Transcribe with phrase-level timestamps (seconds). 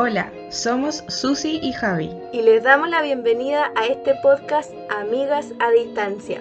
[0.00, 2.08] Hola, somos Susi y Javi.
[2.32, 6.40] Y les damos la bienvenida a este podcast Amigas a Distancia.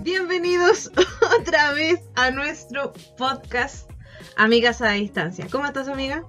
[0.00, 0.90] Bienvenidos
[1.40, 3.88] otra vez a nuestro podcast
[4.36, 5.46] Amigas a Distancia.
[5.48, 6.24] ¿Cómo estás, amiga?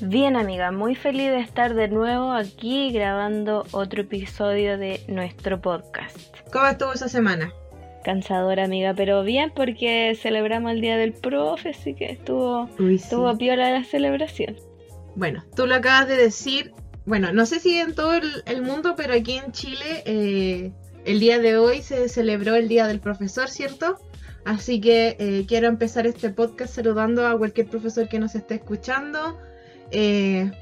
[0.00, 6.18] Bien, amiga, muy feliz de estar de nuevo aquí grabando otro episodio de nuestro podcast.
[6.52, 7.52] ¿Cómo estuvo esa semana?
[8.06, 13.72] Cansadora, amiga, pero bien porque celebramos el Día del Profe, así que estuvo, estuvo piola
[13.72, 14.54] la celebración.
[15.16, 16.72] Bueno, tú lo acabas de decir,
[17.04, 20.70] bueno, no sé si en todo el, mundo, pero aquí en Chile eh,
[21.04, 23.98] el día de hoy se celebró el Día del Profesor, ¿cierto?
[24.44, 29.36] Así que eh, quiero empezar este podcast saludando a cualquier profesor que nos esté escuchando,
[29.90, 30.52] eh,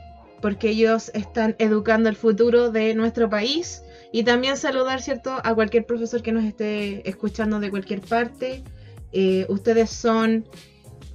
[0.41, 3.83] porque ellos están educando el futuro de nuestro país.
[4.15, 8.63] Y también saludar, ¿cierto?, a cualquier profesor que nos esté escuchando de cualquier parte.
[9.11, 10.47] Eh, ustedes son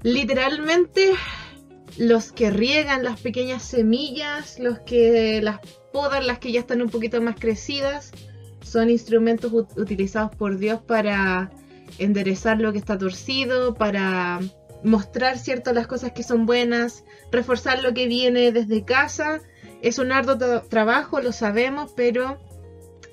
[0.03, 1.13] literalmente
[1.97, 5.61] los que riegan las pequeñas semillas, los que las
[5.93, 8.11] podan, las que ya están un poquito más crecidas.
[8.61, 11.51] Son instrumentos utilizados por Dios para
[11.99, 14.41] enderezar lo que está torcido, para
[14.83, 19.39] mostrar cierto las cosas que son buenas, reforzar lo que viene desde casa.
[19.81, 22.48] Es un arduo trabajo, lo sabemos, pero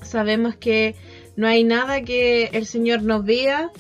[0.06, 0.94] sabemos que
[1.36, 3.70] no hay nada que el Señor nos vea.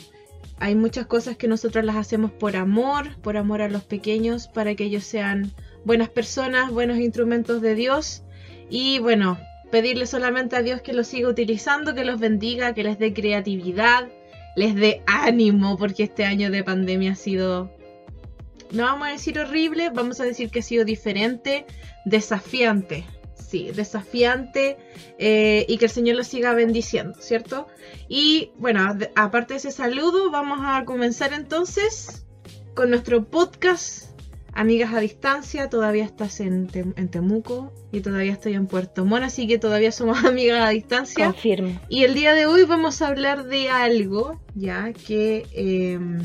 [0.58, 4.74] Hay muchas cosas que nosotros las hacemos por amor, por amor a los pequeños, para
[4.74, 5.52] que ellos sean
[5.84, 8.22] buenas personas, buenos instrumentos de Dios.
[8.70, 9.38] Y bueno,
[9.70, 14.08] pedirle solamente a Dios que los siga utilizando, que los bendiga, que les dé creatividad,
[14.56, 17.70] les dé ánimo, porque este año de pandemia ha sido
[18.72, 21.66] no vamos a decir horrible, vamos a decir que ha sido diferente,
[22.04, 23.04] desafiante,
[23.56, 24.76] sí, desafiante
[25.18, 27.66] eh, y que el Señor lo siga bendiciendo, ¿cierto?
[28.08, 32.26] Y bueno, aparte de ese saludo, vamos a comenzar entonces
[32.74, 34.06] con nuestro podcast.
[34.52, 36.68] Amigas a distancia, todavía estás en,
[37.10, 41.26] Temuco y todavía estoy en Puerto Montt, así que todavía somos amigas a distancia.
[41.26, 41.78] Confirmo.
[41.90, 46.20] Y el día de hoy vamos a hablar de algo, ya que, em,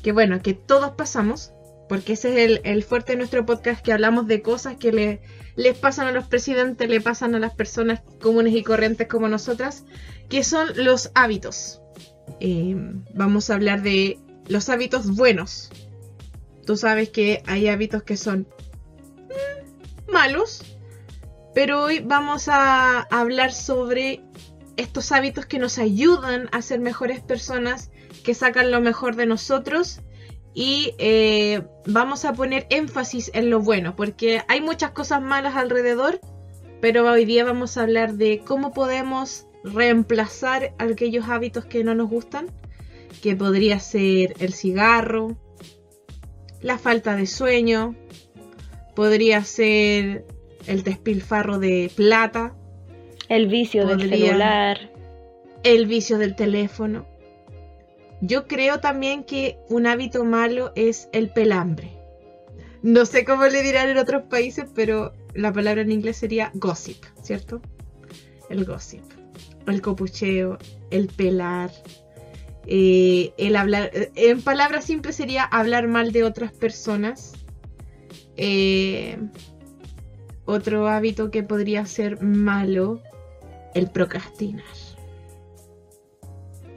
[0.00, 1.51] que bueno, que todos pasamos,
[1.92, 5.20] porque ese es el, fuerte de nuestro podcast, que hablamos de cosas que le,
[5.56, 9.84] les pasan a los presidentes, le pasan a las personas comunes y corrientes como nosotras,
[10.30, 11.82] que son los hábitos.
[12.40, 12.74] Eh,
[13.12, 15.68] vamos a hablar de los hábitos buenos.
[16.64, 18.48] Tú sabes que hay hábitos que son
[19.28, 20.64] mm, malos,
[21.54, 24.24] pero hoy vamos a hablar sobre
[24.78, 27.90] estos hábitos que nos ayudan a ser mejores personas,
[28.24, 30.00] que sacan lo mejor de nosotros
[30.54, 36.20] y eh, vamos a poner énfasis en lo bueno, porque hay muchas cosas malas alrededor,
[36.80, 42.10] pero hoy día vamos a hablar de cómo podemos reemplazar aquellos hábitos que no nos
[42.10, 42.50] gustan,
[43.22, 45.36] que podría ser el cigarro,
[46.60, 47.94] la falta de sueño,
[48.94, 50.26] podría ser
[50.66, 52.54] el despilfarro de plata,
[53.28, 54.90] el vicio del celular,
[55.64, 57.06] el vicio del teléfono.
[58.22, 61.98] Yo creo también que un hábito malo es el pelambre.
[62.80, 67.04] No sé cómo le dirán en otros países, pero la palabra en inglés sería gossip,
[67.20, 67.60] ¿cierto?
[68.48, 69.02] El gossip,
[69.66, 70.56] el copucheo,
[70.90, 71.72] el pelar,
[72.68, 77.32] eh, el hablar, eh, en palabras simples sería hablar mal de otras personas.
[78.36, 79.18] Eh,
[80.44, 83.02] otro hábito que podría ser malo,
[83.74, 84.81] el procrastinar.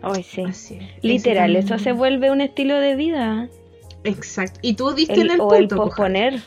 [0.08, 0.78] Ay, sí.
[1.02, 3.50] Literal, eso se vuelve un estilo de vida.
[4.04, 4.60] Exacto.
[4.62, 5.56] Y tú diste en el punto.
[5.56, 6.42] El posponer.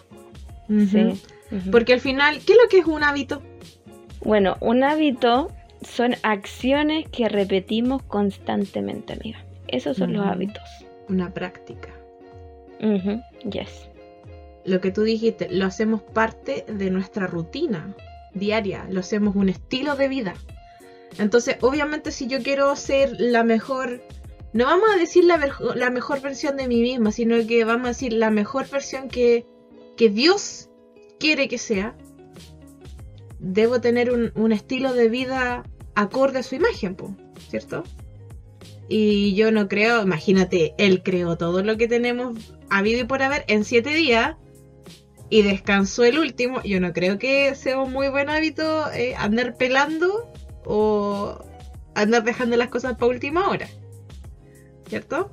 [0.69, 1.21] sí.
[1.73, 3.43] Porque al final, ¿qué es lo que es un hábito?
[4.21, 5.51] Bueno, un hábito
[5.83, 9.45] son acciones que repetimos constantemente, amiga.
[9.67, 10.63] Esos son los hábitos.
[11.09, 11.89] Una práctica.
[13.51, 13.89] Yes.
[14.65, 17.93] Lo que tú dijiste, lo hacemos parte de nuestra rutina
[18.35, 20.35] diaria, lo hacemos un estilo de vida.
[21.17, 24.03] Entonces, obviamente, si yo quiero ser la mejor,
[24.53, 25.41] no vamos a decir la,
[25.75, 29.47] la mejor versión de mí misma, sino que vamos a decir la mejor versión que,
[29.97, 30.69] que Dios
[31.19, 31.97] quiere que sea,
[33.39, 36.97] debo tener un, estilo de vida acorde a su imagen,
[37.49, 37.85] ¿cierto?
[38.89, 42.39] Y yo no creo, imagínate, Él creó todo lo que tenemos
[42.71, 44.37] habido y por haber en siete días
[45.31, 46.63] y descansó el último.
[46.63, 50.28] Yo no creo que sea un muy buen hábito eh, andar pelando
[50.69, 51.43] o
[51.95, 53.67] andar dejando las cosas para última hora.
[54.87, 55.33] ¿Cierto?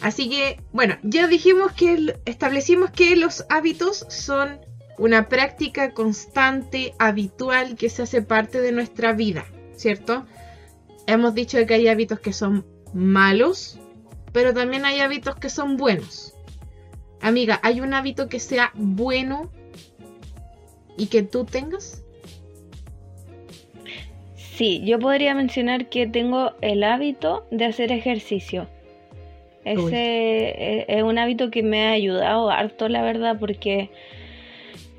[0.00, 4.60] Así que, bueno, ya dijimos que establecimos que los hábitos son
[4.98, 10.26] una práctica constante, habitual, que se hace parte de nuestra vida, ¿cierto?
[11.06, 13.78] Hemos dicho que hay hábitos que son malos,
[14.32, 16.34] pero también hay hábitos que son buenos.
[17.20, 19.50] Amiga, ¿hay un hábito que sea bueno
[20.96, 22.02] y que tú tengas?
[24.54, 28.66] Sí, yo podría mencionar que tengo el hábito de hacer ejercicio.
[29.64, 33.90] Ese e, es un hábito que me ha ayudado harto, la verdad, porque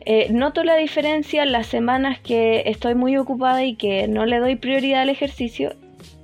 [0.06, 4.40] eh, noto la diferencia en las semanas que estoy muy ocupada y que no le
[4.40, 5.76] doy prioridad al ejercicio,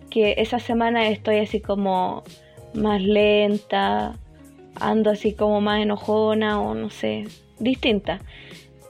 [0.10, 2.24] que esa semana estoy así como
[2.74, 4.14] más lenta,
[4.76, 7.26] ando así como más enojona o no sé,
[7.60, 8.22] distinta.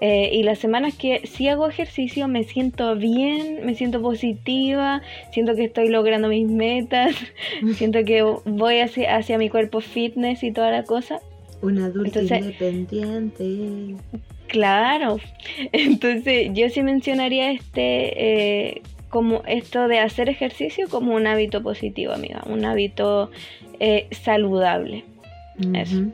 [0.01, 5.01] Eh, y las semanas que sí hago ejercicio me siento bien, me siento positiva,
[5.31, 7.15] siento que estoy logrando mis metas,
[7.75, 11.19] siento que voy hacia, hacia mi cuerpo fitness y toda la cosa.
[11.61, 13.95] Una adulta independiente.
[14.47, 15.17] Claro,
[15.71, 22.13] entonces yo sí mencionaría este eh, como esto de hacer ejercicio como un hábito positivo,
[22.13, 23.31] amiga, un hábito
[23.79, 25.03] eh, saludable.
[25.73, 26.05] Eso.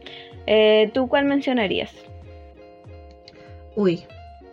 [0.48, 1.94] Eh, ¿Tú cuál mencionarías?
[3.76, 4.06] Uy,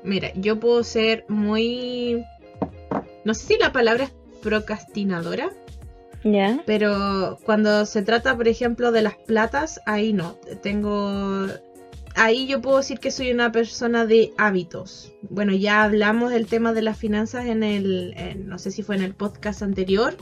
[0.02, 2.24] mira, yo puedo ser muy...
[3.24, 5.50] No sé si la palabra es procrastinadora.
[6.24, 6.62] Ya.
[6.66, 10.36] Pero cuando se trata, por ejemplo, de las platas, ahí no.
[10.62, 11.48] Tengo
[12.14, 15.12] ahí yo puedo decir que soy una persona de hábitos.
[15.22, 18.14] Bueno, ya hablamos del tema de las finanzas en el,
[18.46, 20.16] no sé si fue en el podcast anterior,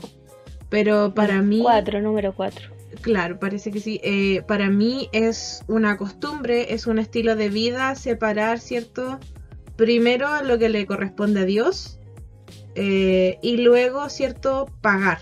[0.69, 1.61] pero para mí...
[1.61, 2.69] Cuatro, número cuatro.
[2.99, 4.01] Claro, parece que sí.
[4.03, 9.19] Eh, para mí es una costumbre, es un estilo de vida separar, ¿cierto?
[9.77, 11.99] Primero lo que le corresponde a Dios
[12.75, 14.69] eh, y luego, ¿cierto?
[14.81, 15.19] Pagar.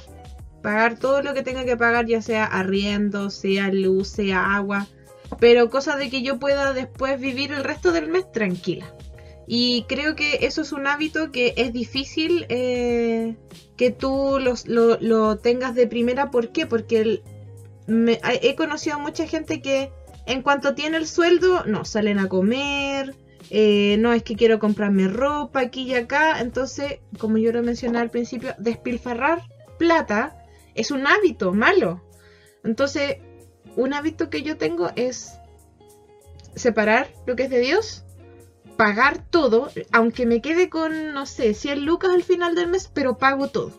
[0.63, 4.88] Pagar todo lo que tenga que pagar, ya sea arriendo, sea luz, sea agua
[5.38, 8.94] pero cosa de que yo pueda después vivir el resto del mes tranquila.
[9.48, 13.36] Y creo que eso es un hábito que es difícil eh,
[13.77, 16.30] que tú lo, tengas de primera.
[16.30, 16.66] ¿Por qué?
[16.68, 17.21] Porque
[18.41, 19.91] he conocido a mucha gente que
[20.25, 23.15] en cuanto tiene el sueldo, no, salen a comer,
[23.50, 26.39] eh, no es que quiero comprarme ropa aquí y acá.
[26.39, 29.41] Entonces, como yo lo mencioné al principio, despilfarrar
[29.77, 30.38] plata
[30.75, 32.03] es un hábito malo.
[32.63, 33.18] Entonces,
[33.75, 35.33] un hábito que yo tengo es
[36.56, 38.03] separar lo que es de Dios,
[38.77, 43.18] pagar todo, aunque me quede con, no sé, 100 lucas al final del mes, pero
[43.18, 43.71] pago todo.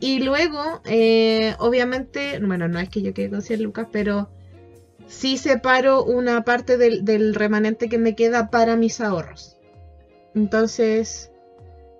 [0.00, 4.30] Y luego, eh, obviamente, bueno, no es que yo quede con 100 lucas, pero
[5.06, 9.56] sí separo una parte del, del remanente que me queda para mis ahorros.
[10.34, 11.32] Entonces,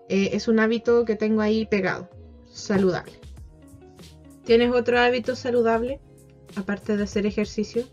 [0.09, 2.09] eh, es un hábito que tengo ahí pegado,
[2.51, 3.15] saludable.
[4.45, 6.01] ¿Tienes otro hábito saludable?
[6.57, 7.85] aparte de hacer ejercicio?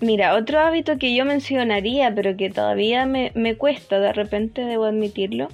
[0.00, 5.48] Mira, otro hábito que yo mencionaría, pero que todavía me, cuesta, de repente debo admitirlo,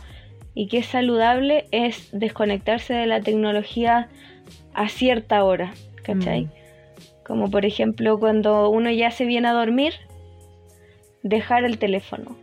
[0.57, 4.09] y que es saludable, es desconectarse de la tecnología
[4.75, 5.73] a cierta hora,
[6.03, 6.47] ¿cachai?
[6.47, 6.51] Mm.
[7.25, 9.93] Como por ejemplo cuando uno ya se viene a dormir,
[11.23, 12.37] dejar el teléfono.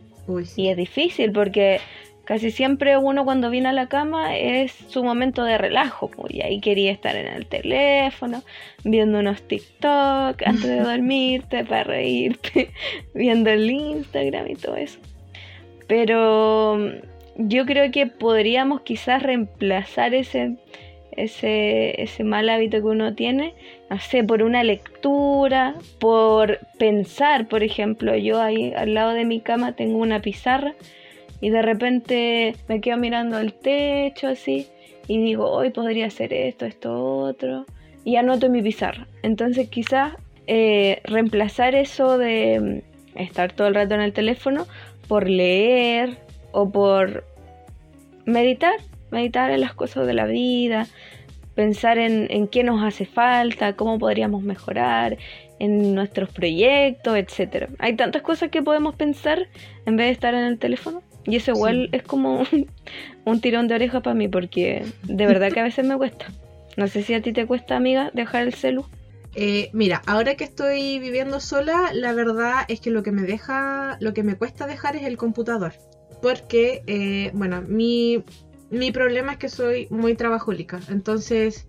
[0.56, 1.80] Y es difícil porque
[2.24, 6.40] Casi siempre uno cuando viene a la cama es su momento de relajo, pues, y
[6.40, 8.42] ahí quería estar en el teléfono,
[8.82, 12.70] viendo unos TikTok antes de dormirte para reírte,
[13.14, 14.98] viendo el Instagram y todo eso.
[15.86, 16.78] Pero
[17.36, 20.56] yo creo que podríamos quizás reemplazar ese,
[21.12, 23.54] ese, ese mal hábito que uno tiene,
[23.90, 29.40] no sé, por una lectura, por pensar, por ejemplo, yo ahí al lado de mi
[29.40, 30.74] cama tengo una pizarra
[31.40, 34.68] y de repente me quedo mirando el techo así
[35.08, 37.66] y digo, hoy podría hacer esto, esto, otro.
[38.04, 39.06] Y anoto en mi pizarra.
[39.22, 40.14] Entonces quizás
[40.46, 42.82] eh, reemplazar eso de
[43.14, 44.66] mm, estar todo el rato en el teléfono
[45.08, 46.18] por leer
[46.54, 47.24] o por
[48.24, 48.76] meditar,
[49.10, 50.86] meditar en las cosas de la vida,
[51.54, 55.18] pensar en, en qué nos hace falta, cómo podríamos mejorar,
[55.58, 57.70] en nuestros proyectos, etc.
[57.78, 59.48] Hay tantas cosas que podemos pensar
[59.86, 61.02] en vez de estar en el teléfono.
[61.24, 62.44] Y eso igual es como
[63.24, 66.26] un, tirón de oreja para mí, porque de verdad que a veces me cuesta.
[66.76, 68.84] No sé si a ti te cuesta, amiga, dejar el celu.
[69.36, 73.96] Eh, mira, ahora que estoy viviendo sola, la verdad es que lo que me deja,
[74.00, 75.72] lo que me cuesta dejar es el computador.
[76.24, 78.24] Porque, eh, bueno, mi,
[78.70, 80.80] mi problema es que soy muy trabajólica.
[80.88, 81.66] Entonces,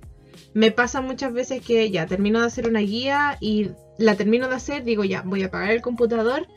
[0.54, 4.56] me pasa muchas veces que ya termino de hacer una guía y la termino de
[4.56, 6.48] hacer, digo ya, voy a apagar el computador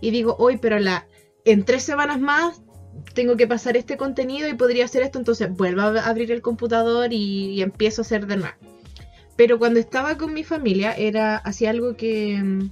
[0.00, 1.08] y digo, hoy, pero la
[1.44, 2.62] en tres semanas más
[3.12, 7.12] tengo que pasar este contenido y podría hacer esto, entonces vuelvo a abrir el computador
[7.12, 8.54] y, empiezo a hacer de nuevo.
[9.34, 12.70] Pero cuando estaba con mi familia, era así algo que,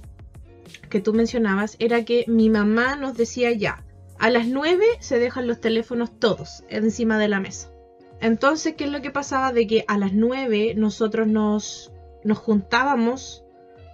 [0.89, 3.83] que tú mencionabas, era que mi mamá nos decía ya,
[4.19, 7.71] a las nueve se dejan los teléfonos todos encima de la mesa.
[8.19, 9.53] Entonces, ¿qué es lo que pasaba?
[9.53, 11.91] De que a las nueve nosotros nos,
[12.23, 13.43] nos juntábamos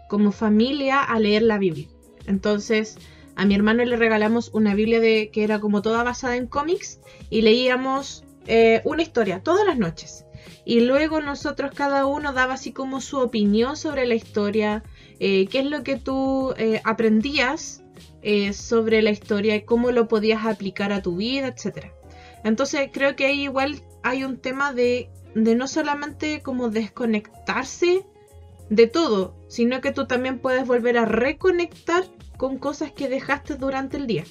[0.08, 1.88] como familia a leer la Biblia.
[2.26, 2.98] Entonces,
[3.36, 7.00] a mi hermano le regalamos una Biblia de, que era como toda basada en cómics
[7.30, 10.26] y leíamos eh, una historia todas las noches.
[10.66, 14.84] Y luego nosotros cada uno daba así como su opinión sobre la historia,
[15.20, 17.83] eh, qué es lo que tú eh, aprendías
[18.54, 21.88] sobre la historia y cómo lo podías aplicar a tu vida, etc.
[22.44, 28.06] Entonces creo que ahí igual hay un tema de, de no solamente como desconectarse
[28.70, 32.04] de todo, sino que tú también puedes volver a reconectar
[32.38, 34.24] con cosas que dejaste durante el día.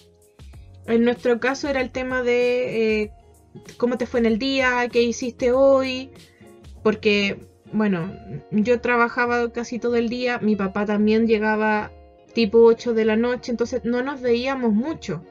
[0.86, 3.12] En nuestro caso era el tema de eh,
[3.76, 6.10] cómo te fue en el día, qué hiciste hoy,
[6.82, 8.12] porque, bueno,
[8.50, 11.92] yo trabajaba casi todo el día, mi papá también llegaba
[12.34, 15.22] tipo 8 de la noche, entonces no nos veíamos mucho.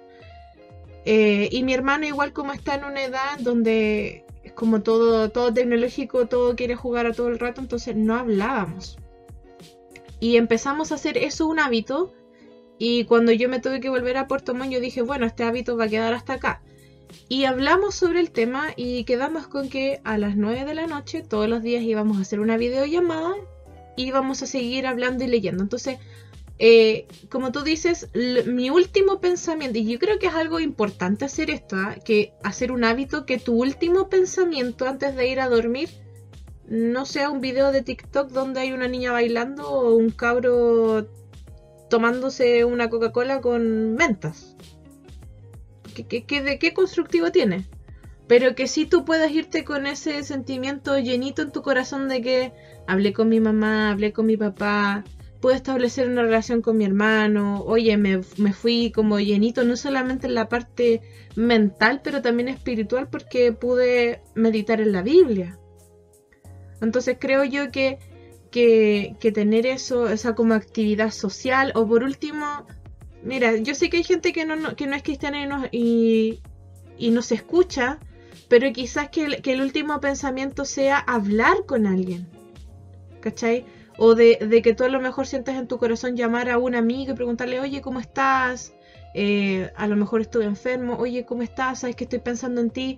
[1.06, 5.54] Eh, y mi hermano igual como está en una edad donde es como todo, todo
[5.54, 8.98] tecnológico, todo quiere jugar a todo el rato, entonces no hablábamos.
[10.20, 12.14] Y empezamos a hacer eso un hábito.
[12.78, 15.78] Y cuando yo me tuve que volver a Puerto Montt, yo dije, bueno, este hábito
[15.78, 16.62] va a quedar hasta acá.
[17.28, 21.22] Y hablamos sobre el tema y quedamos con que a las 9 de la noche,
[21.22, 23.34] todos los días íbamos a hacer una videollamada
[23.98, 25.64] y íbamos a seguir hablando y leyendo.
[25.64, 25.98] Entonces,
[26.64, 28.10] eh, como tú dices,
[28.46, 31.96] mi último pensamiento, y yo creo que es algo importante hacer esto, ¿ah?
[32.06, 35.90] que hacer un hábito que tu último pensamiento antes de ir a dormir
[36.68, 41.08] no sea un video de TikTok donde hay una niña bailando o un cabro
[41.90, 44.56] tomándose una Coca-Cola con mentas.
[45.96, 47.66] ¿Qué, de qué constructivo tiene?
[48.28, 52.54] Pero que si tú puedas irte con ese sentimiento llenito en tu corazón de que
[52.86, 55.04] hablé con mi mamá, hablé con mi papá,
[55.42, 58.22] pude establecer una relación con mi hermano, oye, me,
[58.54, 61.02] fui como llenito, no solamente en la parte
[61.36, 65.58] mental, pero también espiritual, porque pude meditar en la Biblia.
[66.80, 67.98] Entonces creo yo que,
[68.52, 72.46] que, tener eso, esa como actividad social, o por último,
[73.24, 75.66] mira, yo sé que hay gente que no, que no es cristiana y no,
[77.00, 78.00] y, no se escucha,
[78.48, 82.28] pero quizás que que el último pensamiento sea hablar con alguien.
[83.22, 83.66] ¿Cachai?
[84.04, 87.12] O de, que tú a lo mejor sientes en tu corazón llamar a un amigo
[87.12, 88.74] y preguntarle, oye, ¿cómo estás?
[89.14, 91.82] Eh, a lo mejor estoy enfermo, oye, ¿cómo estás?
[91.82, 92.98] Sabes que estoy pensando en ti.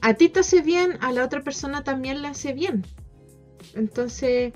[0.00, 2.86] A ti te hace bien, a la otra persona también le hace bien.
[3.74, 4.52] Entonces,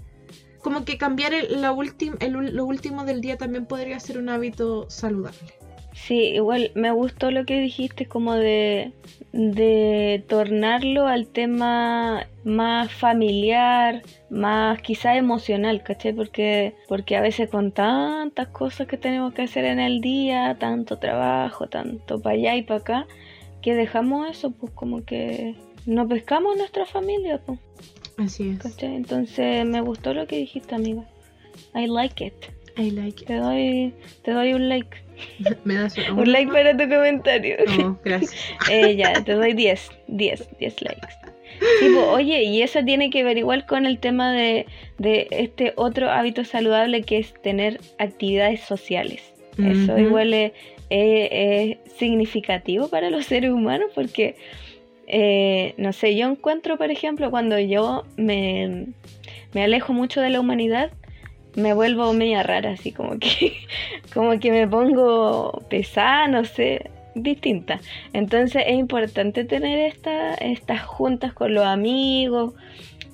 [0.63, 5.58] como que cambiar el, lo último del día también podría ser un hábito saludable.
[6.07, 8.93] Sí, igual me gustó lo que dijiste como de,
[9.33, 16.15] de tornarlo al tema más familiar, más quizá emocional, ¿cachai?
[16.15, 20.99] Porque, porque a veces con tantas cosas que tenemos que hacer en el día, tanto
[20.99, 23.07] trabajo, tanto para allá y para acá,
[23.61, 27.59] que dejamos eso, pues como que no pescamos nuestra familia, pues.
[28.17, 28.59] Así es.
[28.61, 28.95] ¿cachai?
[28.95, 31.05] Entonces me gustó lo que dijiste, amiga.
[31.75, 32.58] I like it.
[32.79, 33.93] I like Te doy,
[34.23, 34.97] te doy un like.
[35.65, 37.57] ¿Me das un, like para tu comentario?
[37.77, 38.35] No, gracias.
[38.71, 41.09] eh, ya, te doy 10, 10, 10 likes.
[42.13, 44.67] oye, y eso tiene que ver igual con el tema de,
[44.99, 49.35] de este otro hábito saludable que es tener actividades sociales.
[49.59, 50.53] Eso igual es,
[51.97, 54.37] significativo para los seres humanos porque,
[55.09, 58.87] eh, no sé, yo encuentro, por ejemplo, cuando yo me,
[59.53, 60.93] me alejo mucho de la humanidad,
[61.59, 63.59] me vuelvo media rara, así como que,
[64.15, 67.81] como que me pongo pesada, no sé, distinta.
[68.13, 72.55] Entonces es importante tener esta, estas juntas con los amigos,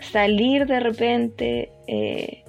[0.00, 2.42] salir de repente, eh,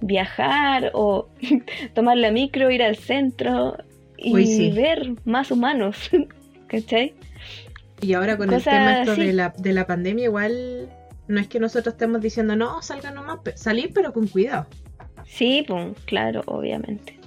[0.00, 1.28] viajar o
[1.94, 3.76] tomar la micro, ir al centro
[4.16, 6.10] y ver más humanos,
[6.66, 7.14] ¿cachai?
[8.00, 10.88] Y ahora con el tema de la, de la pandemia igual
[11.28, 14.66] no es que nosotros estemos diciendo no, salga nomás, salir pero con cuidado.
[15.26, 17.18] Sí, pues, claro, obviamente.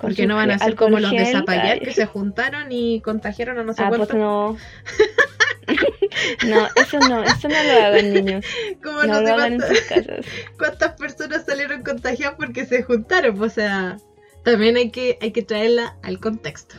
[0.00, 3.64] Porque no van a ser como los de Zapallar que se juntaron y contagiaron a
[3.64, 4.56] no sé ah, Pues no.
[6.46, 8.44] no, eso no, eso no lo hagan niños.
[8.82, 10.26] Como no, lo hagan en sus casas.
[10.58, 13.40] ¿Cuántas personas salieron contagiadas porque se juntaron?
[13.42, 13.98] O sea,
[14.42, 16.76] también hay que, hay que traerla al contexto.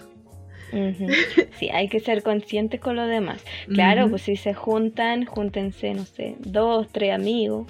[1.60, 3.44] Sí, hay que ser conscientes con lo demás.
[3.68, 7.68] Claro, pues si se juntan, júntense, no sé, dos, tres amigos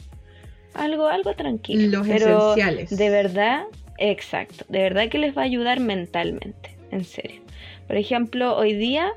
[0.74, 2.00] algo, algo tranquilo.
[2.00, 2.96] Los esenciales.
[2.96, 3.66] De verdad,
[3.98, 4.66] exacto.
[4.70, 7.42] De verdad que les va a ayudar mentalmente, en serio.
[7.88, 9.12] Por ejemplo, hoy día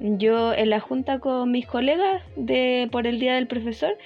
[0.00, 3.96] yo en la junta con mis colegas de por el día del profesor,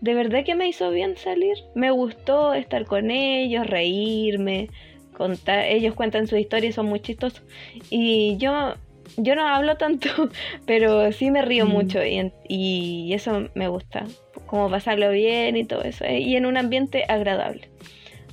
[0.00, 1.56] de verdad que me hizo bien salir.
[1.74, 4.68] Me gustó estar con ellos, reírme,
[5.16, 5.66] contar.
[5.66, 7.42] Ellos cuentan sus historias, son muy chistosos.
[7.90, 8.74] Y yo
[9.16, 10.08] yo no hablo tanto,
[10.66, 11.68] pero sí me río mm.
[11.68, 14.06] mucho y, y, eso me gusta
[14.52, 17.70] como pasarlo bien y todo eso, eh, y en un ambiente agradable.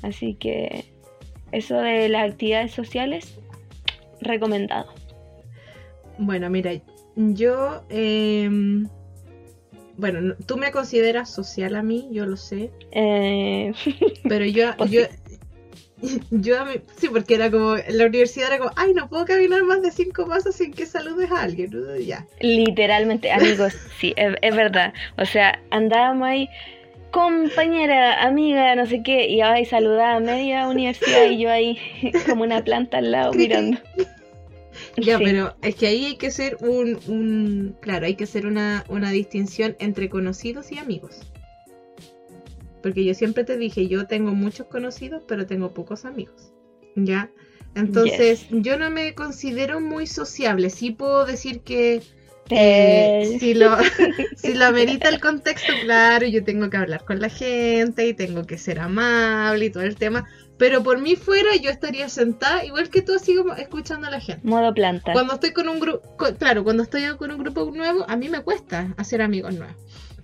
[0.02, 0.84] Así que
[1.54, 3.40] eso de las actividades sociales,
[4.20, 4.94] recomendado.
[6.18, 6.74] Bueno, mira,
[7.16, 8.90] yo, em,
[9.96, 12.70] bueno, tú me consideras social a mí, yo lo sé.
[12.92, 13.72] Eh,
[14.28, 15.04] Pero yo, Pues yo,
[16.32, 19.25] yo a mí- sí, porque era como, en la universidad era como, ay, no puedo
[19.25, 21.70] caminar más de cinco pasos sin que saludes a alguien.
[21.72, 21.96] ¿no?
[21.98, 22.25] Ya.
[22.39, 24.94] Literalmente, amigos, sí, es, es verdad.
[25.18, 26.50] O sea, andábamos ahí,
[27.12, 31.77] compañera, amiga, no sé qué, y ahí saludaba a media universidad y yo ahí
[32.27, 33.77] como una planta al lado mirando.
[34.98, 35.24] Ya, Sí.
[35.25, 39.12] pero es que ahí hay que ser un, un claro, hay que hacer una, una
[39.12, 41.22] distinción entre conocidos y amigos.
[42.81, 46.53] Porque yo siempre te dije, yo tengo muchos conocidos, pero tengo pocos amigos.
[46.95, 47.31] ¿Ya?
[47.75, 50.69] Entonces, yo no me considero muy sociable.
[50.69, 52.01] Sí puedo decir que
[52.50, 53.77] eh, Eh, si, lo,
[54.36, 58.45] si lo amerita el contexto, claro, yo tengo que hablar con la gente y tengo
[58.45, 60.27] que ser amable y todo el tema.
[60.57, 64.19] Pero por mí fuera, yo estaría sentada, igual que tú, así como escuchando a la
[64.19, 64.45] gente.
[64.45, 65.13] modo planta.
[65.13, 68.41] Cuando estoy con un grupo, claro, cuando estoy con un grupo nuevo, a mí me
[68.41, 69.77] cuesta hacer amigos nuevos.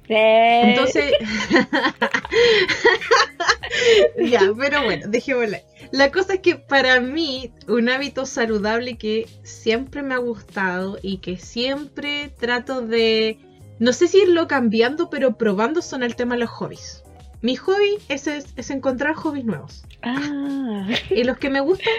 [0.07, 1.13] Entonces,
[4.29, 5.61] ya, pero bueno, dejémosla.
[5.91, 11.17] La cosa es que para mí, un hábito saludable que siempre me ha gustado y
[11.17, 13.39] que siempre trato de,
[13.79, 17.03] no sé si irlo cambiando, pero probando son el tema de los hobbies.
[17.41, 19.83] Mi hobby es, es, es encontrar hobbies nuevos.
[20.01, 21.93] Ah, Y los que me gustan,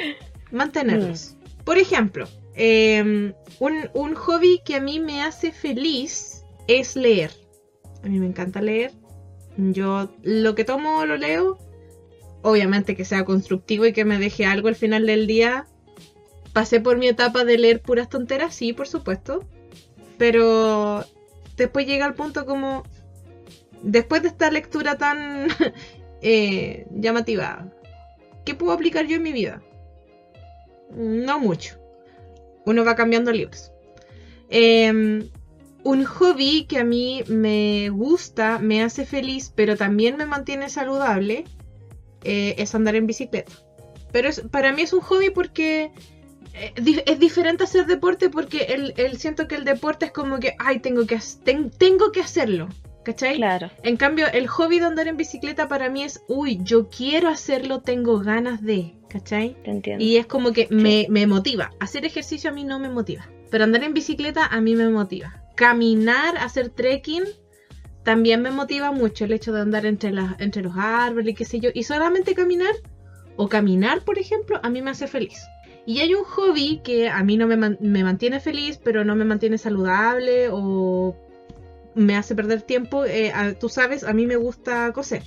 [0.51, 1.37] mantenerlos.
[1.65, 7.31] Por ejemplo, eh, un, un hobby que a mí me hace feliz es leer.
[8.07, 8.93] A mí me encanta leer.
[9.57, 11.59] Yo lo que tomo lo leo.
[12.43, 15.67] Obviamente que sea constructivo y que me deje algo al final del día.
[16.53, 19.45] Pasé por mi etapa de leer puras tonteras, sí, por supuesto.
[20.19, 21.05] Pero
[21.57, 22.85] después llega el punto como...
[23.83, 25.49] Después de esta lectura tan
[26.23, 27.69] eh, llamativa,
[28.45, 29.63] ¿qué puedo aplicar yo en mi vida?
[30.95, 31.77] No mucho.
[32.65, 33.73] Uno va cambiando libros.
[34.49, 35.29] Eh,
[35.87, 41.45] un hobby que a mí me gusta, me hace feliz, pero también me mantiene saludable,
[42.25, 43.53] eh, es andar en bicicleta.
[44.13, 45.91] Pero es, para mí es un hobby porque
[46.55, 50.55] eh, es diferente hacer deporte porque el, el- siento que el deporte es como que,
[50.59, 52.69] ay, tengo que, ten- tengo que hacerlo.
[53.05, 53.37] ¿Cachai?
[53.37, 53.71] claro.
[53.85, 57.81] En cambio, el hobby de andar en bicicleta para mí es, uy, yo quiero hacerlo,
[57.81, 59.57] tengo ganas de, ¿cachai?
[59.63, 60.05] Te entiendo.
[60.05, 61.71] Y es como que me, me motiva.
[61.79, 63.29] Hacer ejercicio a mí no me motiva.
[63.49, 65.41] Pero andar en bicicleta a mí me motiva.
[65.57, 67.25] Caminar, hacer trekking,
[68.05, 71.45] también me motiva mucho el hecho de andar entre, las, entre los árboles y qué
[71.45, 71.71] sé yo.
[71.75, 72.75] Y solamente caminar,
[73.37, 75.41] o caminar, por ejemplo, a mí me hace feliz.
[75.87, 79.17] Y hay un hobby que a mí no me, man- me mantiene feliz, pero no
[79.17, 81.17] me mantiene saludable o
[81.95, 83.05] me hace perder tiempo.
[83.05, 85.23] Eh, a- tú sabes, a mí me gusta coser.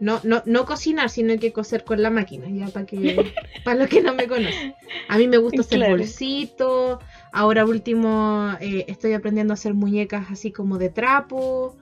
[0.00, 3.32] No, no, no cocinar, sino que coser con la máquina, ya para que
[3.64, 4.74] para los que no me conocen.
[5.08, 5.96] A mí me gusta hacer Claro.
[5.96, 6.98] bolsitos.
[7.32, 11.74] Ahora último eh, estoy aprendiendo a hacer muñecas así como de trapo.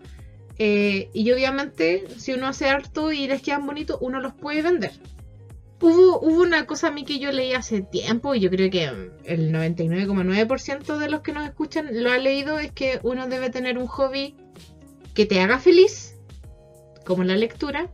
[0.58, 4.92] Eh, y obviamente, si uno hace harto y les quedan bonitos, uno los puede vender.
[5.80, 8.84] Hubo, hubo una cosa a mí que yo leí hace tiempo, y yo creo que
[9.24, 13.78] el 99,9% de los que nos escuchan lo ha leído, es que uno debe tener
[13.78, 14.36] un hobby
[15.14, 16.14] que te haga feliz,
[17.06, 17.90] como la lectura,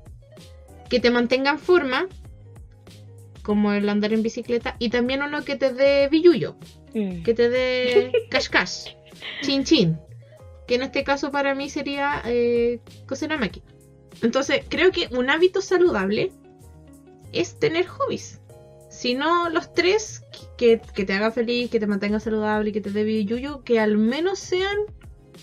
[0.90, 2.08] que te mantenga en forma,
[3.42, 6.56] como el andar en bicicleta, y también uno que te dé billullo,
[6.96, 7.22] Mm.
[7.24, 8.94] que te dé cash cash,
[9.42, 9.98] chin chin,
[10.66, 12.80] que en este caso para mí sería eh,
[13.38, 13.66] máquina.
[14.22, 16.32] Entonces, creo que un hábito saludable
[17.34, 18.40] es tener hobbies.
[18.88, 20.24] Si no, los tres,
[20.56, 23.78] que, que te haga feliz, que te mantenga saludable y que te dé billullo, que
[23.78, 24.78] al menos sean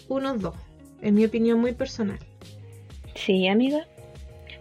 [0.07, 0.55] unos dos.
[1.03, 2.17] En mi opinión muy personal.
[3.13, 3.85] Sí, amiga.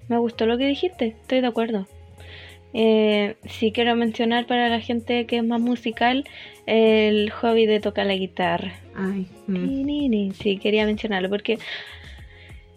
[0.08, 1.86] Me gustó lo que dijiste, estoy de acuerdo.
[2.74, 6.24] Eh, sí quiero mencionar para la gente que es más musical
[6.66, 8.72] el hobby de tocar la guitarra.
[8.94, 10.32] Ay, mm.
[10.32, 11.58] Sí, quería mencionarlo porque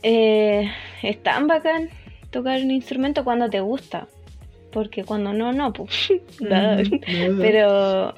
[0.04, 0.72] eh,
[1.02, 1.90] es tan bacán
[2.32, 4.08] tocar un instrumento cuando te gusta.
[4.72, 6.12] Porque cuando no, no, pues.
[6.40, 7.40] Mm.
[7.40, 8.14] Pero,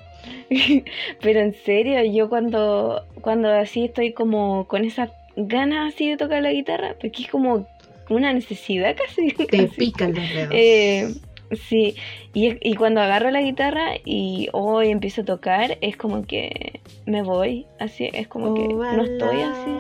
[1.22, 6.42] pero en serio, yo cuando, cuando así estoy como con esas ganas así de tocar
[6.42, 7.68] la guitarra, porque es como
[8.10, 9.32] una necesidad casi.
[9.52, 10.50] Te pican los dedos.
[10.52, 11.14] Eh,
[11.52, 11.96] sí,
[12.34, 17.22] y, y cuando agarro la guitarra y hoy empiezo a tocar, es como que me
[17.22, 19.72] voy, así, es como que no estoy así.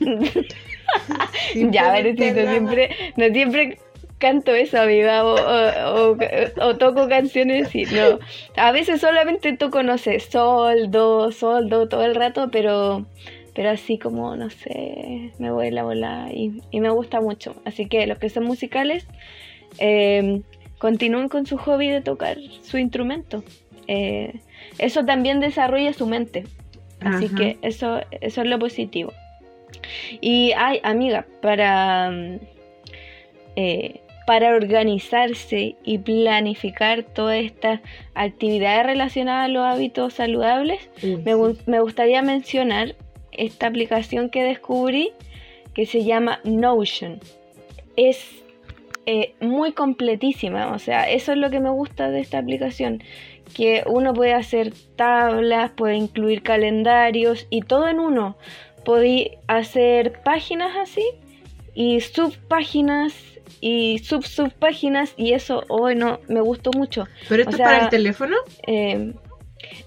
[1.72, 1.92] Ya,
[2.34, 3.78] no siempre, no siempre
[4.18, 8.18] canto eso, amiga, o, o- o- o toco canciones y no.
[8.56, 13.06] A veces solamente toco, no sé, sol, do, sol, do todo el rato, pero,
[13.54, 17.54] pero así como, no sé, me voy la bola y, y me gusta mucho.
[17.64, 19.06] Así que los que son musicales,
[19.78, 20.42] eh,
[20.78, 23.42] continúen con su hobby de tocar su instrumento.
[23.86, 24.40] Eh,
[24.78, 26.44] eso también desarrolla su mente.
[27.00, 29.12] Así que eso, eso es lo positivo.
[30.20, 32.10] Y hay, amiga, para,
[33.54, 37.80] eh, para organizarse y planificar todas estas
[38.14, 41.34] actividades relacionadas a los hábitos saludables, me,
[41.66, 42.96] me gustaría mencionar
[43.30, 45.12] esta aplicación que descubrí
[45.74, 47.20] que se llama Notion.
[47.96, 48.42] Es
[49.10, 53.02] eh, muy completísima, o sea, eso es lo que me gusta de esta aplicación,
[53.54, 58.36] que uno puede hacer tablas, puede incluir calendarios y todo en uno.
[58.84, 61.06] Podí hacer páginas así
[61.72, 63.14] y subpáginas
[63.62, 67.06] y sub subpáginas y eso hoy no me gustó mucho.
[67.30, 68.36] ¿Pero esto es para el teléfono?
[68.66, 69.14] Eh,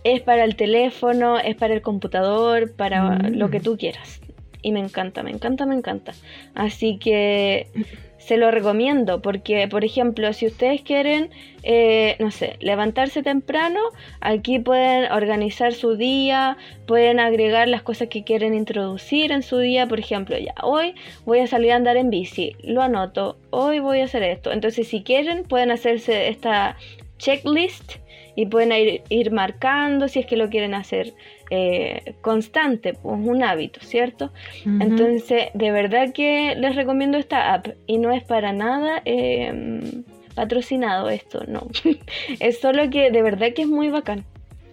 [0.03, 3.35] es para el teléfono, es para el computador, para mm.
[3.35, 4.19] lo que tú quieras.
[4.63, 6.13] Y me encanta, me encanta, me encanta.
[6.55, 7.67] Así que
[8.21, 11.31] se lo recomiendo porque, por ejemplo, si ustedes quieren,
[11.63, 13.79] eh, no sé, levantarse temprano,
[14.19, 16.55] aquí pueden organizar su día,
[16.85, 20.93] pueden agregar las cosas que quieren introducir en su día, por ejemplo, ya hoy
[21.25, 24.51] voy a salir a andar en bici, lo anoto, hoy voy a hacer esto.
[24.51, 26.77] Entonces, si quieren, pueden hacerse esta
[27.17, 27.95] checklist
[28.35, 31.13] y pueden ir, ir marcando si es que lo quieren hacer
[31.53, 34.31] eh, constante, pues un hábito, ¿cierto?
[34.65, 41.09] Entonces, de verdad que les recomiendo esta app y no es para nada em, patrocinado
[41.09, 41.67] esto, no.
[42.39, 44.23] es solo que de verdad que es muy bacán.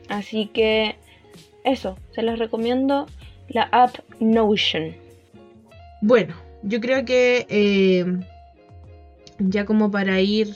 [0.08, 0.94] Así que
[1.64, 3.06] eso, se les recomiendo
[3.48, 4.94] la app Notion.
[6.00, 8.06] Bueno, yo creo que eh,
[9.40, 10.54] ya como para ir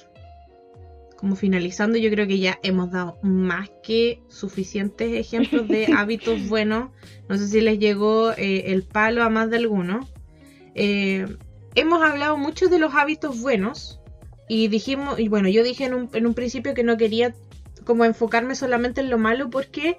[1.22, 6.90] como finalizando, yo creo que ya hemos dado más que suficientes ejemplos de hábitos buenos.
[7.28, 10.00] No sé si les llegó eh, el palo a más de alguno.
[10.74, 11.28] Eh,
[11.76, 14.00] hemos hablado mucho de los hábitos buenos
[14.48, 17.36] y dijimos, y bueno, yo dije en un, en un principio que no quería
[17.84, 19.98] como enfocarme solamente en lo malo porque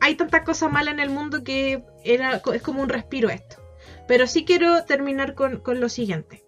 [0.00, 3.56] hay tanta cosa mala en el mundo que era, es como un respiro esto.
[4.08, 6.43] Pero sí quiero terminar con, con lo siguiente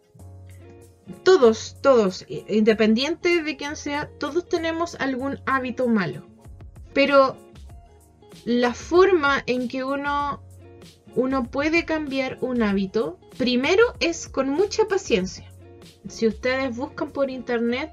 [1.22, 6.26] todos, todos, independiente de quién sea, todos tenemos algún hábito malo.
[6.92, 7.36] Pero
[8.44, 10.42] la forma en que uno,
[11.14, 15.50] uno puede cambiar un hábito, primero es con mucha paciencia.
[16.08, 17.90] Si ustedes buscan por internet,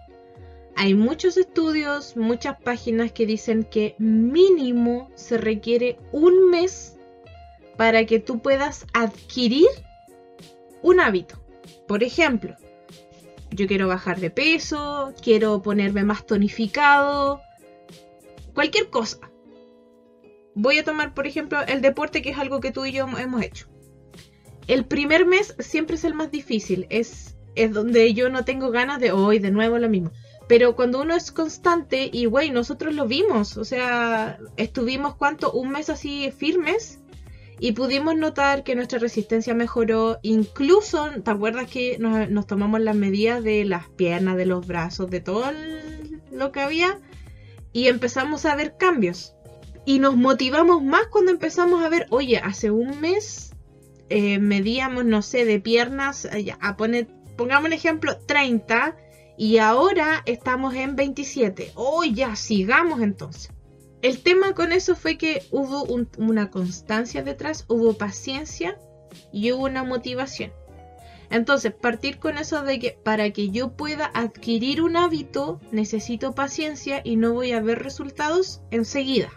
[0.76, 6.98] hay muchos estudios, muchas páginas que dicen que mínimo se requiere un mes
[7.78, 9.68] para que tú puedas adquirir
[10.82, 11.40] un hábito.
[11.88, 12.56] Por ejemplo,
[13.56, 17.42] yo quiero bajar de peso, quiero ponerme más tonificado,
[18.54, 19.20] cualquier cosa.
[20.56, 23.42] Voy a tomar, por ejemplo, el deporte, que es algo que tú y yo hemos
[23.42, 23.68] hecho.
[24.68, 29.00] El primer mes siempre es el más difícil, es, es donde yo no tengo ganas
[29.00, 30.12] de hoy, de nuevo lo mismo.
[30.48, 35.70] Pero cuando uno es constante, y güey, nosotros lo vimos, o sea, estuvimos cuánto, un
[35.70, 37.03] mes así firmes
[37.64, 43.42] y pudimos notar que nuestra resistencia mejoró, incluso, ¿te acuerdas que nos, tomamos las medidas
[43.42, 45.46] de las piernas, de los brazos, de todo
[46.30, 47.00] lo que había?
[47.72, 49.38] Y empezamos a ver cambios.
[49.86, 53.56] Y nos motivamos más cuando empezamos a ver, oye, hace un mes
[54.10, 58.98] eh, medíamos, no sé, de piernas, eh, a poner, pongamos un ejemplo, 30
[59.38, 61.72] y ahora estamos en 27.
[61.76, 63.53] Oh, ya, sigamos entonces
[64.04, 65.86] el tema con eso fue que hubo
[66.18, 68.78] una constancia detrás, hubo paciencia
[69.32, 70.52] y hubo una motivación.
[71.30, 77.00] Entonces, partir con eso de que para que yo pueda adquirir un hábito necesito paciencia
[77.02, 79.32] y no voy a ver resultados enseguida.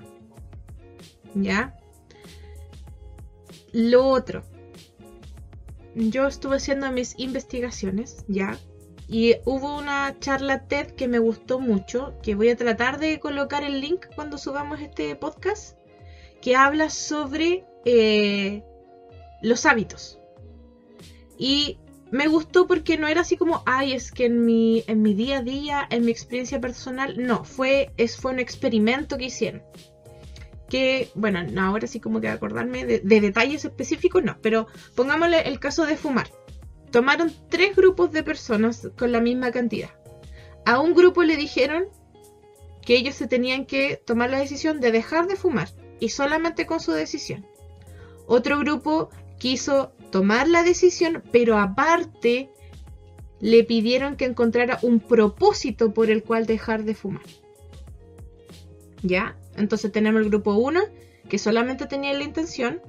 [1.35, 1.79] ¿Ya?
[3.73, 4.43] Lo otro.
[5.95, 8.59] Yo estuve haciendo mis investigaciones, ¿ya?
[9.09, 13.63] Y hubo una charla TED que me gustó mucho, que voy a tratar de colocar
[13.63, 15.79] el link cuando subamos este podcast,
[16.43, 18.65] que habla sobre eh,
[19.43, 20.19] los hábitos.
[21.39, 21.79] Y
[22.11, 25.39] me gustó porque no era así como, ay, es que en mi, en mi día
[25.39, 29.63] a día, en mi experiencia personal, no, fue, fue un experimento que hicieron.
[30.69, 34.67] Que, bueno, ahora sí como que acordarme de, de detalles específicos, no, pero
[34.97, 36.27] pongámosle el caso de fumar
[36.91, 39.91] tomaron tres grupos de personas con la misma cantidad.
[40.65, 41.87] A un grupo le dijeron
[42.83, 45.69] que ellos se tenían que tomar la decisión de dejar de fumar
[46.01, 47.47] y solamente con su decisión.
[48.27, 52.51] Otro grupo quiso tomar la decisión, pero aparte
[53.41, 57.27] le pidieron que encontrara un propósito por el cual dejar de fumar.
[59.03, 59.37] ¿Ya?
[59.57, 60.81] Entonces tenemos el grupo 1
[61.29, 62.81] que solamente tenía la intención,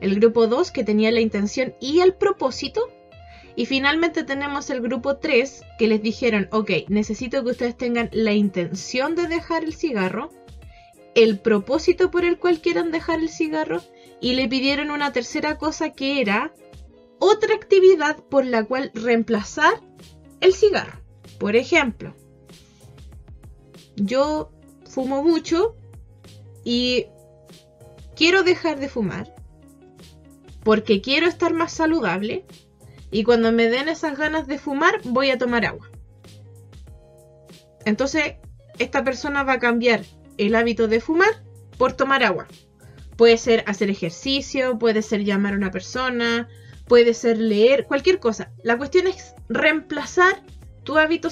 [0.00, 2.88] el grupo 2 que tenía la intención y el propósito,
[3.56, 8.32] Y finalmente tenemos el grupo 3 que les dijeron, ok, necesito que ustedes tengan la
[8.32, 10.30] intención de dejar el cigarro,
[11.14, 13.82] el propósito por el cual quieran dejar el cigarro
[14.20, 16.52] y le pidieron una tercera cosa que era
[17.18, 19.80] otra actividad por la cual reemplazar
[20.40, 21.00] el cigarro.
[21.38, 22.14] Por ejemplo,
[23.96, 24.50] yo
[24.84, 25.76] fumo mucho
[26.62, 27.06] y
[28.14, 29.34] quiero dejar de fumar
[30.62, 32.44] porque quiero estar más saludable
[33.16, 35.90] y cuando me den esas ganas de fumar voy a tomar agua.
[37.86, 38.34] Entonces,
[38.78, 40.02] esta persona va a cambiar
[40.36, 41.42] el hábito de fumar
[41.78, 42.46] por tomar agua.
[43.16, 46.50] Puede ser hacer ejercicio, puede ser llamar a una persona,
[46.88, 48.52] puede ser leer, cualquier cosa.
[48.62, 50.42] La cuestión es reemplazar
[50.84, 51.30] tu hábito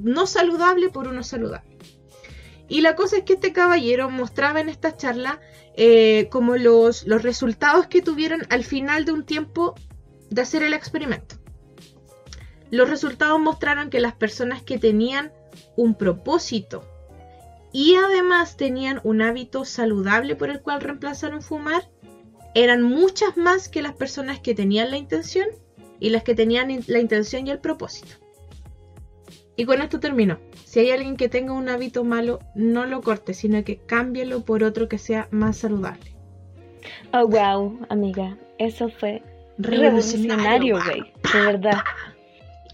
[0.00, 1.78] no saludable por uno saludable.
[2.66, 5.38] Y la cosa es que este caballero mostraba en esta charla
[5.76, 9.76] eh, como los, los resultados que tuvieron al final de un tiempo
[10.34, 11.36] de hacer el experimento.
[12.70, 15.32] Los resultados mostraron que las personas que tenían
[15.76, 16.84] un propósito
[17.72, 21.88] y además tenían un hábito saludable por el cual reemplazaron fumar,
[22.54, 25.48] eran muchas más que las personas que tenían la intención
[26.00, 28.16] y las que tenían la intención y el propósito.
[29.56, 30.38] Y con esto termino.
[30.64, 34.64] Si hay alguien que tenga un hábito malo, no lo corte, sino que cámbielo por
[34.64, 36.16] otro que sea más saludable.
[37.12, 38.38] Oh, wow, amiga.
[38.58, 39.22] Eso fue
[39.62, 41.12] revolucionario, güey.
[41.32, 41.78] De verdad.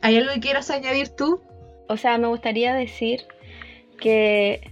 [0.01, 1.40] ¿Hay algo que quieras añadir tú?
[1.88, 3.22] O sea, me gustaría decir
[3.98, 4.70] que,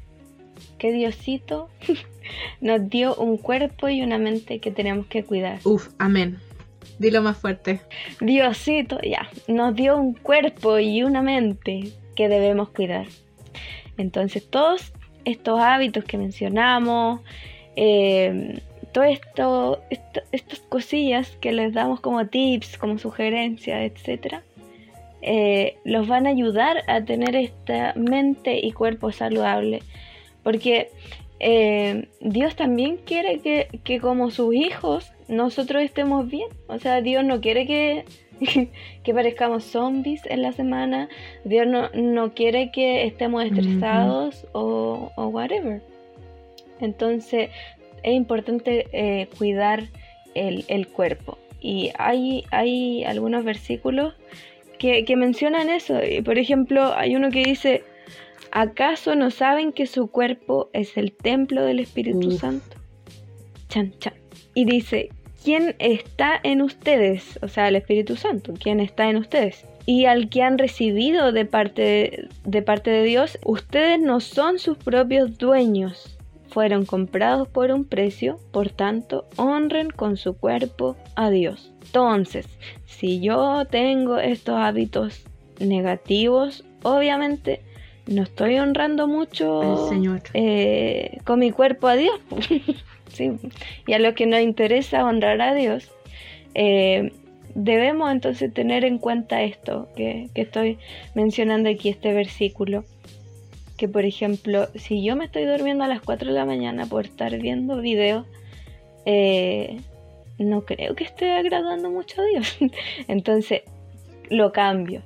[0.78, 1.68] que Diosito
[2.60, 5.60] nos dio un cuerpo y una mente que tenemos que cuidar.
[5.64, 6.38] Uf, amén.
[6.98, 7.80] Dilo más fuerte.
[8.20, 13.06] Diosito, ya, nos dio un cuerpo y una mente que debemos cuidar.
[13.98, 14.92] Entonces, todos
[15.24, 17.20] estos hábitos que mencionamos,
[17.74, 18.60] eh,
[18.96, 19.82] todo esto,
[20.32, 24.42] estas cosillas que les damos como tips, como sugerencias, etcétera,
[25.20, 29.82] eh, los van a ayudar a tener esta mente y cuerpo saludable.
[30.42, 30.88] Porque
[31.40, 36.48] eh, Dios también quiere que, que, como sus hijos nosotros estemos bien.
[36.66, 38.06] O sea, Dios no quiere que,
[39.04, 41.10] que parezcamos zombies en la semana.
[41.44, 45.82] Dios no, no quiere que estemos estresados o, o, whatever.
[46.80, 47.50] Entonces
[48.06, 49.84] es importante eh, cuidar
[50.34, 51.38] el, el, cuerpo.
[51.60, 54.14] Y hay, hay algunos versículos
[54.78, 55.98] que, que mencionan eso.
[56.24, 57.82] Por ejemplo, hay uno que dice,
[58.52, 62.76] ¿acaso no saben que su cuerpo es el templo del Espíritu Santo?
[63.68, 64.14] Chan, chan.
[64.54, 65.10] Y dice,
[65.44, 67.40] ¿quién está en ustedes?
[67.42, 69.64] O sea, el Espíritu Santo, ¿quién está en ustedes?
[69.84, 74.78] Y al que han recibido de parte de, parte de Dios, ustedes no son sus
[74.78, 76.15] propios dueños.
[76.56, 81.70] Fueron comprados por un precio, por tanto, honren con su cuerpo a Dios.
[81.84, 82.46] Entonces,
[82.86, 85.26] si yo tengo estos hábitos
[85.60, 87.60] negativos, obviamente
[88.06, 90.22] no estoy honrando mucho Señor.
[90.32, 92.18] Eh, con mi cuerpo a Dios.
[93.86, 95.90] Y a lo que nos interesa honrar a Dios,
[96.54, 97.12] eh,
[97.54, 100.78] debemos entonces tener en cuenta esto que, estoy
[101.14, 102.84] mencionando aquí, este versículo.
[103.76, 107.04] Que por ejemplo, si yo me estoy durmiendo a las 4 de la mañana por
[107.04, 108.26] estar viendo videos,
[109.04, 109.80] eh,
[110.38, 112.56] no creo que esté agradando mucho a Dios.
[113.08, 113.62] Entonces,
[114.30, 115.02] lo cambio.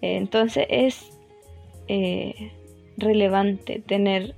[0.00, 1.10] Entonces es
[1.88, 2.52] eh,
[2.96, 4.34] relevante tener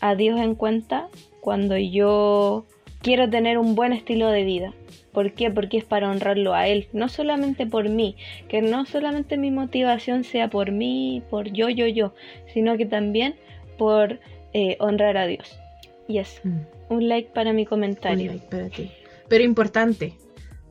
[0.00, 1.08] a Dios en cuenta
[1.40, 2.66] cuando yo
[3.02, 4.74] quiero tener un buen estilo de vida.
[5.12, 5.50] ¿Por qué?
[5.50, 8.16] Porque es para honrarlo a Él, no solamente por mí,
[8.48, 12.14] que no solamente mi motivación sea por mí, por yo, yo, yo,
[12.52, 13.34] sino que también
[13.76, 14.20] por
[14.52, 15.58] eh, honrar a Dios.
[16.06, 16.58] Yes, mm.
[16.90, 18.30] un like para mi comentario.
[18.30, 18.90] Un like para ti.
[19.28, 20.14] Pero importante,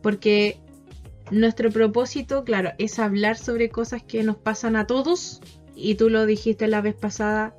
[0.01, 0.57] porque
[1.31, 5.41] nuestro propósito, claro, es hablar sobre cosas que nos pasan a todos,
[5.75, 7.55] y tú lo dijiste la vez pasada,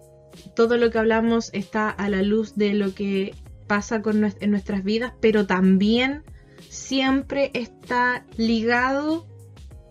[0.54, 3.34] todo lo que hablamos está a la luz de lo que
[3.70, 6.24] pasa con en nuestras vidas, pero también
[6.68, 9.28] siempre está ligado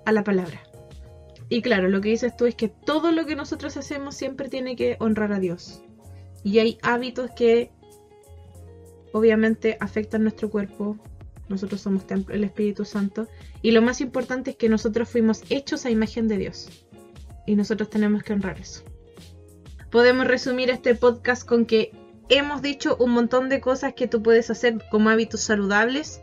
[0.05, 0.61] a la palabra.
[1.47, 4.75] Y claro, lo que dices tú es que todo lo que nosotros hacemos siempre tiene
[4.75, 5.81] que honrar a Dios.
[6.43, 7.71] Y hay hábitos que
[9.13, 10.97] obviamente afectan nuestro cuerpo.
[11.47, 13.29] Nosotros somos templo Espíritu Santo.
[13.61, 16.67] Y lo más importante es que nosotros fuimos hechos a imagen de Dios.
[17.47, 18.83] Y nosotros tenemos que honrar eso
[19.89, 21.91] podemos resumir este podcast con que
[22.29, 26.21] hemos dicho un montón de cosas que tú puedes hacer como hábitos saludables.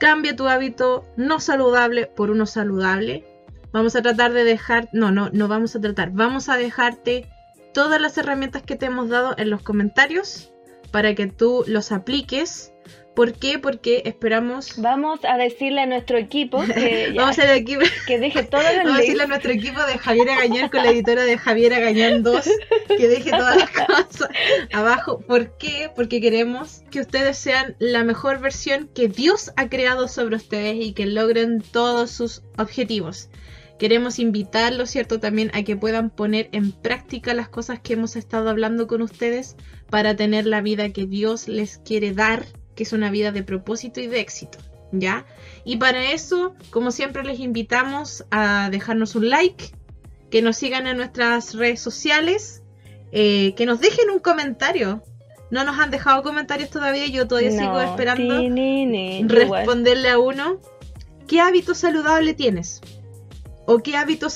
[0.00, 3.24] Cambia tu hábito no saludable por uno saludable.
[3.72, 7.28] Vamos a tratar de dejar, no, no, no vamos a tratar, vamos a dejarte
[7.72, 10.52] todas las herramientas que te hemos dado en los comentarios
[10.90, 12.71] para que tú los apliques,
[13.14, 13.58] ¿Por qué?
[13.58, 14.74] Porque esperamos...
[14.78, 17.82] Vamos a decirle a nuestro equipo que, Vamos a equipo...
[18.06, 20.90] que deje todos los Vamos a decirle a nuestro equipo de Javiera Gañán con la
[20.90, 22.50] editora de Javiera Gañán 2
[22.96, 24.28] que deje todas las cosas
[24.72, 25.20] abajo.
[25.20, 25.90] ¿Por qué?
[25.94, 30.92] Porque queremos que ustedes sean la mejor versión que Dios ha creado sobre ustedes y
[30.92, 33.28] que logren todos sus objetivos.
[33.78, 35.18] Queremos invitarlos, ¿cierto?
[35.18, 39.56] También a que puedan poner en práctica las cosas que hemos estado hablando con ustedes
[39.90, 44.00] para tener la vida que Dios les quiere dar que es una vida de propósito
[44.00, 44.58] y de éxito,
[44.92, 45.26] ¿ya?
[45.64, 49.72] Y para eso, como siempre, les invitamos a dejarnos un like,
[50.30, 52.62] que nos sigan en nuestras redes sociales,
[53.12, 55.02] eh, que nos dejen un comentario.
[55.50, 58.42] No nos han dejado comentarios todavía, yo todavía sigo esperando
[59.28, 60.58] responderle a uno.
[61.28, 62.80] ¿Qué hábito saludable tienes?
[63.66, 64.28] ¿O qué hábito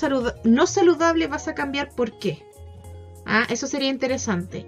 [0.44, 1.94] no saludable vas a cambiar?
[1.94, 2.42] ¿Por qué?
[3.24, 4.66] Ah, eso sería interesante.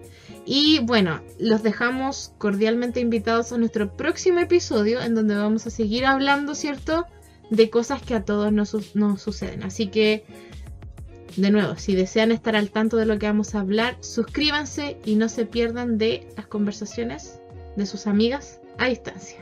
[0.51, 6.07] Y bueno, los dejamos cordialmente invitados a nuestro próximo episodio en donde vamos a seguir
[6.07, 7.07] hablando, ¿cierto?
[7.51, 8.71] De cosas que a todos nos,
[9.21, 9.63] suceden.
[9.63, 10.25] Así que,
[11.37, 15.17] de nuevo, si desean estar al tanto de lo que vamos a hablar, suscríbanse y
[15.17, 17.39] no se pierdan de las conversaciones
[17.77, 19.41] de sus amigas a distancia.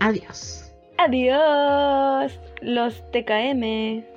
[0.00, 0.72] Adiós.
[0.96, 2.32] Adiós,
[2.62, 4.13] los TKM.